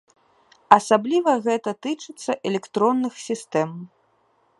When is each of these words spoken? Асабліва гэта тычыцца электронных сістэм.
Асабліва 0.77 1.35
гэта 1.47 1.73
тычыцца 1.87 2.31
электронных 2.51 3.13
сістэм. 3.27 3.69